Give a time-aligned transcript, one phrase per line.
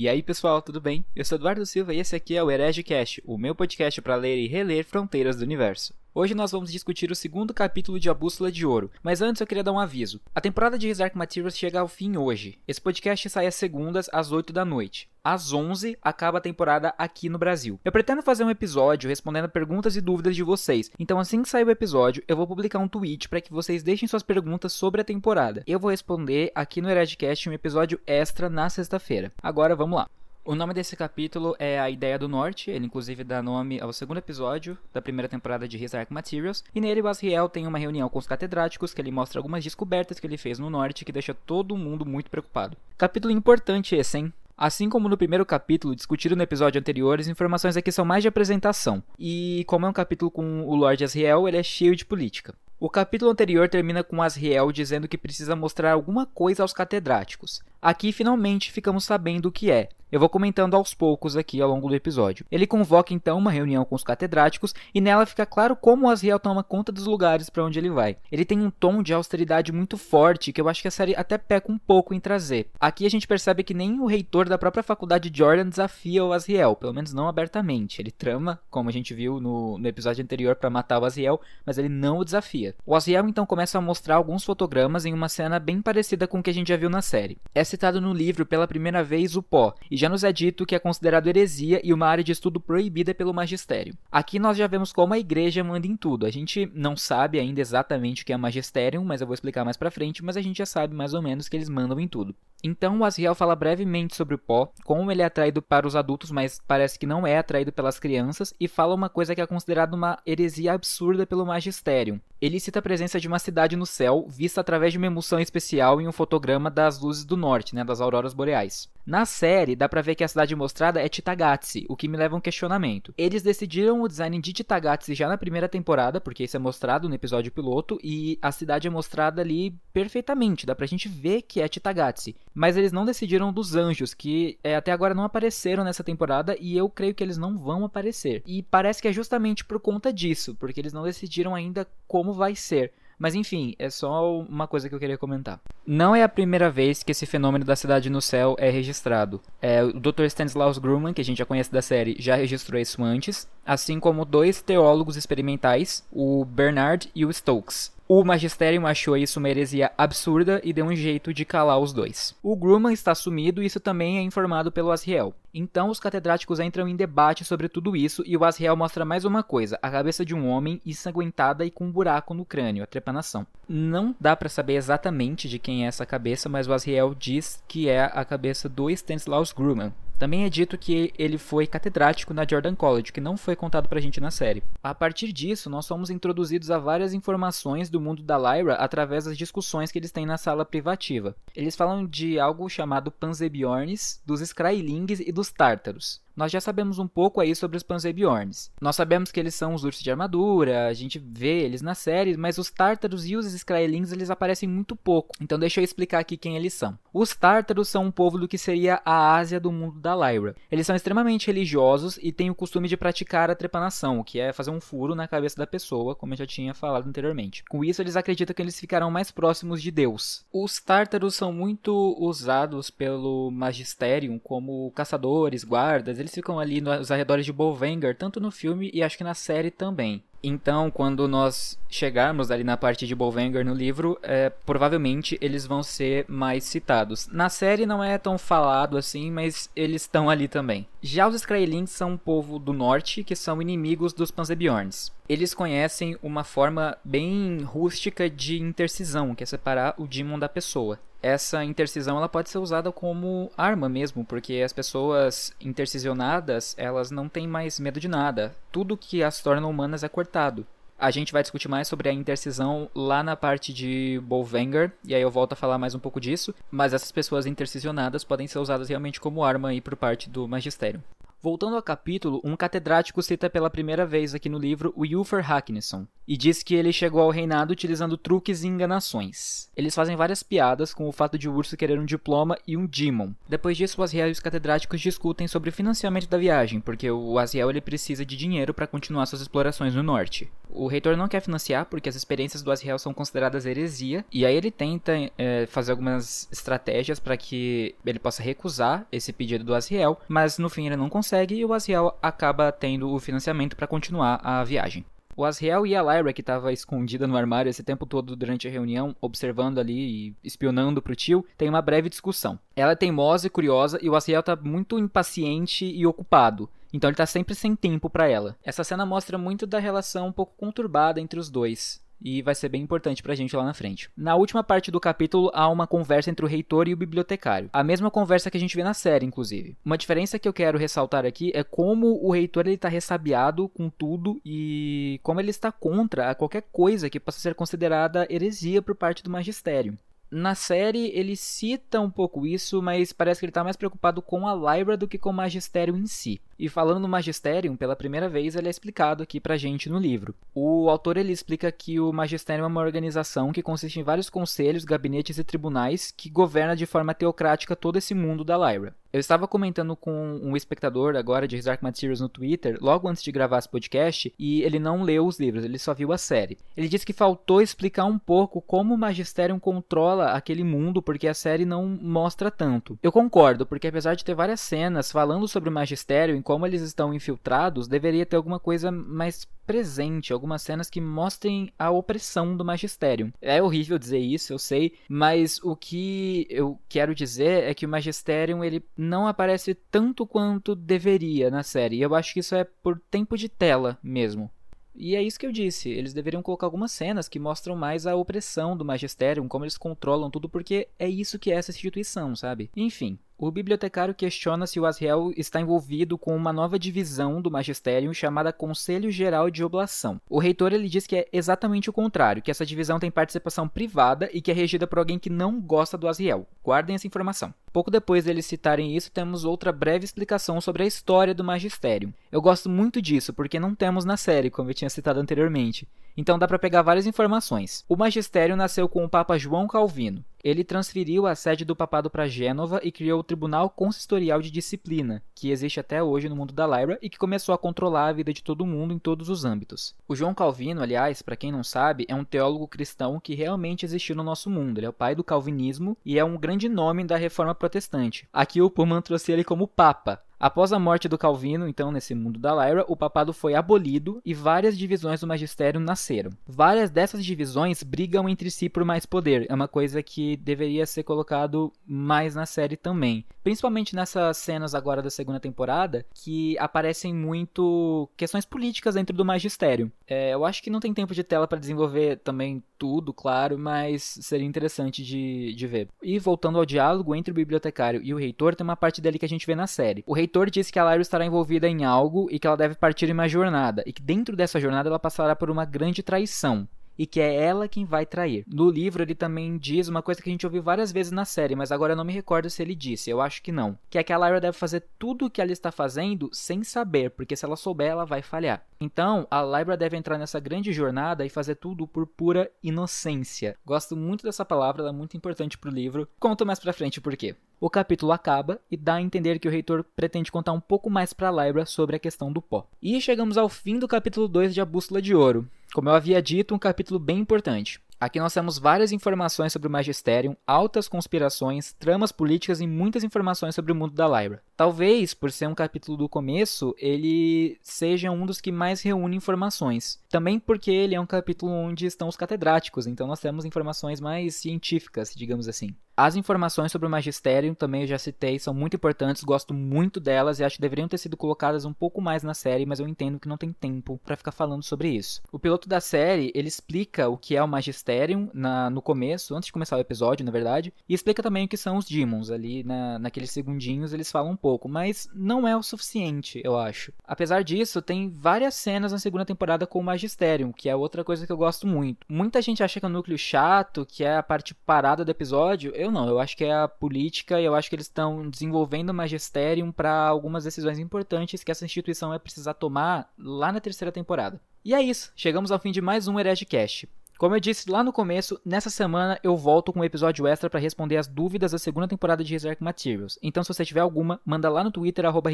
[0.00, 1.04] E aí, pessoal, tudo bem?
[1.12, 4.14] Eu sou Eduardo Silva e esse aqui é o Herege Cast, o meu podcast para
[4.14, 5.92] ler e reler Fronteiras do Universo.
[6.18, 9.46] Hoje nós vamos discutir o segundo capítulo de A Bússola de Ouro, mas antes eu
[9.46, 10.20] queria dar um aviso.
[10.34, 12.58] A temporada de His Dark Materials chega ao fim hoje.
[12.66, 15.08] Esse podcast sai às segundas, às 8 da noite.
[15.22, 17.78] Às 11 acaba a temporada aqui no Brasil.
[17.84, 20.90] Eu pretendo fazer um episódio respondendo perguntas e dúvidas de vocês.
[20.98, 24.08] Então assim que sair o episódio, eu vou publicar um tweet para que vocês deixem
[24.08, 25.62] suas perguntas sobre a temporada.
[25.68, 29.32] Eu vou responder aqui no Heredcast um episódio extra na sexta-feira.
[29.40, 30.10] Agora vamos lá.
[30.48, 34.16] O nome desse capítulo é A Ideia do Norte, ele inclusive dá nome ao segundo
[34.16, 38.08] episódio da primeira temporada de His Dark Materials, e nele o Asriel tem uma reunião
[38.08, 41.34] com os catedráticos que ele mostra algumas descobertas que ele fez no Norte que deixa
[41.34, 42.78] todo mundo muito preocupado.
[42.96, 44.32] Capítulo importante esse, hein?
[44.56, 48.28] Assim como no primeiro capítulo, discutido no episódio anterior, as informações aqui são mais de
[48.28, 49.02] apresentação.
[49.18, 52.54] E como é um capítulo com o Lord Asriel, ele é cheio de política.
[52.80, 57.60] O capítulo anterior termina com Asriel dizendo que precisa mostrar alguma coisa aos catedráticos.
[57.80, 59.88] Aqui finalmente ficamos sabendo o que é.
[60.10, 62.46] Eu vou comentando aos poucos aqui ao longo do episódio.
[62.50, 66.62] Ele convoca então uma reunião com os catedráticos e nela fica claro como Asriel toma
[66.62, 68.16] conta dos lugares para onde ele vai.
[68.32, 71.36] Ele tem um tom de austeridade muito forte que eu acho que a série até
[71.36, 72.70] peca um pouco em trazer.
[72.80, 76.74] Aqui a gente percebe que nem o reitor da própria faculdade Jordan desafia o Asriel,
[76.74, 78.00] pelo menos não abertamente.
[78.00, 81.76] Ele trama, como a gente viu no, no episódio anterior, para matar o Asriel, mas
[81.76, 82.74] ele não o desafia.
[82.86, 86.42] O Asriel então começa a mostrar alguns fotogramas em uma cena bem parecida com o
[86.42, 87.36] que a gente já viu na série.
[87.54, 90.74] É citado no livro pela primeira vez o pó, e já nos é dito que
[90.74, 93.94] é considerado heresia e uma área de estudo proibida pelo magistério.
[94.10, 96.26] Aqui nós já vemos como a igreja manda em tudo.
[96.26, 99.76] A gente não sabe ainda exatamente o que é magistério, mas eu vou explicar mais
[99.76, 102.34] pra frente, mas a gente já sabe mais ou menos que eles mandam em tudo.
[102.62, 106.30] Então o Asriel fala brevemente sobre o pó, como ele é atraído para os adultos,
[106.30, 109.94] mas parece que não é atraído pelas crianças, e fala uma coisa que é considerada
[109.94, 112.20] uma heresia absurda pelo magistério.
[112.40, 116.00] Ele cita a presença de uma cidade no céu, vista através de uma emulsão especial
[116.00, 118.88] em um fotograma das luzes do norte, né, das auroras boreais.
[119.04, 122.36] Na série, dá pra ver que a cidade mostrada é Titagatsi, o que me leva
[122.36, 123.12] a um questionamento.
[123.16, 127.14] Eles decidiram o design de Titagatsi já na primeira temporada, porque isso é mostrado no
[127.14, 131.66] episódio piloto, e a cidade é mostrada ali perfeitamente, dá pra gente ver que é
[131.66, 132.36] Titagatsi.
[132.58, 136.76] Mas eles não decidiram dos anjos, que é, até agora não apareceram nessa temporada, e
[136.76, 138.42] eu creio que eles não vão aparecer.
[138.44, 142.56] E parece que é justamente por conta disso, porque eles não decidiram ainda como vai
[142.56, 142.92] ser.
[143.16, 145.60] Mas enfim, é só uma coisa que eu queria comentar.
[145.86, 149.40] Não é a primeira vez que esse fenômeno da cidade no céu é registrado.
[149.62, 150.24] É, o Dr.
[150.24, 154.24] Stanislaus Grumman, que a gente já conhece da série, já registrou isso antes, assim como
[154.24, 157.96] dois teólogos experimentais, o Bernard e o Stokes.
[158.10, 162.34] O Magisterium achou isso uma heresia absurda e deu um jeito de calar os dois.
[162.42, 165.34] O Grumman está sumido e isso também é informado pelo Asriel.
[165.52, 169.42] Então os catedráticos entram em debate sobre tudo isso e o Asriel mostra mais uma
[169.42, 173.46] coisa, a cabeça de um homem ensanguentada e com um buraco no crânio, a trepanação.
[173.68, 177.90] Não dá para saber exatamente de quem é essa cabeça, mas o Asriel diz que
[177.90, 182.74] é a cabeça do Stanislaus Grumman, também é dito que ele foi catedrático na Jordan
[182.74, 184.62] College, que não foi contado pra gente na série.
[184.82, 189.38] A partir disso, nós somos introduzidos a várias informações do mundo da Lyra através das
[189.38, 191.36] discussões que eles têm na sala privativa.
[191.54, 196.20] Eles falam de algo chamado Panzerbiorns, dos Skrylings e dos Tártaros.
[196.38, 198.70] Nós já sabemos um pouco aí sobre os Panzerbiorns.
[198.80, 202.36] Nós sabemos que eles são os ursos de armadura, a gente vê eles na série,
[202.36, 205.34] mas os Tártaros e os Skrylings eles aparecem muito pouco.
[205.40, 206.96] Então deixa eu explicar aqui quem eles são.
[207.12, 210.54] Os Tártaros são um povo do que seria a Ásia do mundo da Lyra.
[210.70, 214.70] Eles são extremamente religiosos e têm o costume de praticar a trepanação, que é fazer
[214.70, 217.64] um furo na cabeça da pessoa, como eu já tinha falado anteriormente.
[217.68, 220.46] Com isso, eles acreditam que eles ficarão mais próximos de Deus.
[220.52, 227.46] Os Tártaros são muito usados pelo Magisterium como caçadores, guardas, eles ficam ali nos arredores
[227.46, 230.22] de Bolvangar, tanto no filme e acho que na série também.
[230.42, 235.82] Então, quando nós chegarmos ali na parte de Bolvangar no livro, é, provavelmente eles vão
[235.82, 237.28] ser mais citados.
[237.28, 240.86] Na série não é tão falado assim, mas eles estão ali também.
[241.02, 245.12] Já os Skrylings são um povo do norte que são inimigos dos Panzerbiorns.
[245.28, 250.98] Eles conhecem uma forma bem rústica de intercisão, que é separar o Demon da pessoa
[251.22, 257.28] essa intercisão ela pode ser usada como arma mesmo, porque as pessoas intercisionadas, elas não
[257.28, 258.54] têm mais medo de nada.
[258.70, 260.66] Tudo que as torna humanas é cortado.
[260.98, 265.22] A gente vai discutir mais sobre a intercisão lá na parte de Bolvangar, e aí
[265.22, 268.88] eu volto a falar mais um pouco disso, mas essas pessoas intercisionadas podem ser usadas
[268.88, 271.02] realmente como arma aí por parte do magistério.
[271.40, 276.04] Voltando ao capítulo, um catedrático cita pela primeira vez aqui no livro o Ulfer Hacknesson
[276.28, 279.70] e diz que ele chegou ao reinado utilizando truques e enganações.
[279.74, 282.84] Eles fazem várias piadas com o fato de o urso querer um diploma e um
[282.84, 283.32] demon.
[283.48, 287.38] Depois disso, o Asriel e os catedráticos discutem sobre o financiamento da viagem, porque o
[287.38, 290.50] Asriel ele precisa de dinheiro para continuar suas explorações no norte.
[290.68, 294.54] O reitor não quer financiar porque as experiências do Asriel são consideradas heresia, e aí
[294.54, 300.20] ele tenta é, fazer algumas estratégias para que ele possa recusar esse pedido do Asriel,
[300.28, 304.40] mas no fim ele não consegue e o Asriel acaba tendo o financiamento para continuar
[304.42, 305.04] a viagem.
[305.36, 308.70] O Asriel e a Lyra, que estava escondida no armário esse tempo todo durante a
[308.70, 312.58] reunião, observando ali e espionando pro tio, tem uma breve discussão.
[312.74, 316.68] Ela é teimosa e curiosa e o Asriel tá muito impaciente e ocupado.
[316.92, 318.56] Então ele tá sempre sem tempo para ela.
[318.64, 322.68] Essa cena mostra muito da relação um pouco conturbada entre os dois e vai ser
[322.68, 324.10] bem importante pra gente lá na frente.
[324.16, 327.70] Na última parte do capítulo há uma conversa entre o reitor e o bibliotecário.
[327.72, 329.76] A mesma conversa que a gente vê na série, inclusive.
[329.84, 333.88] Uma diferença que eu quero ressaltar aqui é como o reitor ele tá ressabiado com
[333.88, 339.22] tudo e como ele está contra qualquer coisa que possa ser considerada heresia por parte
[339.22, 339.98] do magistério.
[340.30, 344.46] Na série ele cita um pouco isso, mas parece que ele está mais preocupado com
[344.46, 346.40] a Lyra do que com o magistério em si.
[346.58, 350.34] E falando no Magisterium, pela primeira vez ele é explicado aqui pra gente no livro.
[350.54, 354.84] O autor ele explica que o Magisterium é uma organização que consiste em vários conselhos,
[354.84, 358.94] gabinetes e tribunais que governa de forma teocrática todo esse mundo da Lyra.
[359.10, 363.32] Eu estava comentando com um espectador agora de Dark Materials no Twitter, logo antes de
[363.32, 366.58] gravar esse podcast, e ele não leu os livros, ele só viu a série.
[366.76, 371.32] Ele disse que faltou explicar um pouco como o Magisterium controla aquele mundo, porque a
[371.32, 372.98] série não mostra tanto.
[373.02, 377.14] Eu concordo, porque apesar de ter várias cenas falando sobre o Magistério, como eles estão
[377.14, 383.30] infiltrados, deveria ter alguma coisa mais presente, algumas cenas que mostrem a opressão do magistério.
[383.38, 387.88] É horrível dizer isso, eu sei, mas o que eu quero dizer é que o
[387.88, 391.96] magistério ele não aparece tanto quanto deveria na série.
[391.98, 394.50] E eu acho que isso é por tempo de tela mesmo.
[394.92, 395.88] E é isso que eu disse.
[395.88, 400.28] Eles deveriam colocar algumas cenas que mostram mais a opressão do magistério, como eles controlam
[400.28, 402.68] tudo, porque é isso que é essa instituição, sabe?
[402.76, 408.12] Enfim, o bibliotecário questiona se o Asriel está envolvido com uma nova divisão do magistério
[408.12, 410.20] chamada Conselho Geral de Oblação.
[410.28, 414.28] O reitor ele diz que é exatamente o contrário, que essa divisão tem participação privada
[414.32, 416.48] e que é regida por alguém que não gosta do Asriel.
[416.64, 417.54] Guardem essa informação.
[417.72, 422.12] Pouco depois deles citarem isso, temos outra breve explicação sobre a história do magistério.
[422.32, 425.86] Eu gosto muito disso, porque não temos na série, como eu tinha citado anteriormente.
[426.16, 427.84] Então dá para pegar várias informações.
[427.88, 430.24] O magistério nasceu com o Papa João Calvino.
[430.48, 435.22] Ele transferiu a sede do papado para Gênova e criou o Tribunal Consistorial de Disciplina,
[435.34, 438.32] que existe até hoje no mundo da Lyra e que começou a controlar a vida
[438.32, 439.94] de todo mundo em todos os âmbitos.
[440.08, 444.16] O João Calvino, aliás, para quem não sabe, é um teólogo cristão que realmente existiu
[444.16, 444.78] no nosso mundo.
[444.78, 448.26] Ele é o pai do calvinismo e é um grande nome da reforma protestante.
[448.32, 452.38] Aqui o Pullman trouxe ele como Papa, Após a morte do Calvino, então, nesse mundo
[452.38, 456.30] da Lyra, o papado foi abolido e várias divisões do magistério nasceram.
[456.46, 459.46] Várias dessas divisões brigam entre si por mais poder.
[459.48, 463.24] É uma coisa que deveria ser colocado mais na série também.
[463.42, 469.90] Principalmente nessas cenas agora da segunda temporada, que aparecem muito questões políticas dentro do magistério.
[470.08, 474.02] É, eu acho que não tem tempo de tela para desenvolver também tudo, claro, mas
[474.22, 475.88] seria interessante de, de ver.
[476.02, 479.26] E voltando ao diálogo entre o bibliotecário e o reitor, tem uma parte dele que
[479.26, 480.02] a gente vê na série.
[480.06, 483.08] O reitor disse que a Lyra estará envolvida em algo e que ela deve partir
[483.08, 486.66] em uma jornada, e que dentro dessa jornada ela passará por uma grande traição
[486.98, 488.44] e que é ela quem vai trair.
[488.46, 491.54] No livro ele também diz uma coisa que a gente ouviu várias vezes na série,
[491.54, 494.02] mas agora eu não me recordo se ele disse, eu acho que não, que é
[494.02, 497.44] que a Lyra deve fazer tudo o que ela está fazendo sem saber, porque se
[497.44, 498.64] ela souber ela vai falhar.
[498.80, 503.56] Então, a Lyra deve entrar nessa grande jornada e fazer tudo por pura inocência.
[503.64, 506.08] Gosto muito dessa palavra, ela é muito importante pro livro.
[506.18, 507.34] Conto mais pra frente por quê.
[507.60, 511.12] O capítulo acaba e dá a entender que o reitor pretende contar um pouco mais
[511.12, 512.68] para Lyra sobre a questão do pó.
[512.80, 515.48] E chegamos ao fim do capítulo 2 de A Bússola de Ouro.
[515.74, 517.80] Como eu havia dito, um capítulo bem importante.
[518.00, 523.54] Aqui nós temos várias informações sobre o Magisterium, altas conspirações, tramas políticas e muitas informações
[523.54, 524.42] sobre o mundo da Lyra.
[524.58, 530.02] Talvez, por ser um capítulo do começo, ele seja um dos que mais reúne informações.
[530.08, 534.34] Também porque ele é um capítulo onde estão os catedráticos, então nós temos informações mais
[534.34, 535.76] científicas, digamos assim.
[535.98, 540.38] As informações sobre o magistério, também eu já citei, são muito importantes, gosto muito delas
[540.38, 543.18] e acho que deveriam ter sido colocadas um pouco mais na série, mas eu entendo
[543.18, 545.20] que não tem tempo para ficar falando sobre isso.
[545.32, 549.46] O piloto da série, ele explica o que é o magistério na, no começo, antes
[549.46, 552.30] de começar o episódio, na verdade, e explica também o que são os demons.
[552.30, 556.92] Ali na, naqueles segundinhos eles falam um pouco, mas não é o suficiente, eu acho.
[557.04, 561.26] Apesar disso, tem várias cenas na segunda temporada com o magistério, que é outra coisa
[561.26, 562.06] que eu gosto muito.
[562.08, 565.72] Muita gente acha que é um núcleo chato, que é a parte parada do episódio.
[565.74, 568.90] Eu não, eu acho que é a política e eu acho que eles estão desenvolvendo
[568.90, 573.90] o magisterium para algumas decisões importantes que essa instituição vai precisar tomar lá na terceira
[573.90, 574.40] temporada.
[574.64, 576.88] E é isso, chegamos ao fim de mais um Heregecast.
[577.18, 580.60] Como eu disse lá no começo, nessa semana eu volto com um episódio extra para
[580.60, 583.18] responder as dúvidas da segunda temporada de His Materials.
[583.20, 585.28] Então se você tiver alguma, manda lá no Twitter, arroba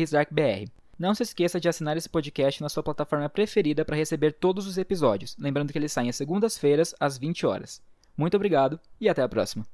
[0.98, 4.78] Não se esqueça de assinar esse podcast na sua plataforma preferida para receber todos os
[4.78, 7.82] episódios, lembrando que eles saem às segundas-feiras às 20 horas.
[8.16, 9.66] Muito obrigado e até a próxima.